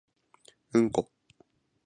[0.73, 1.11] うんこ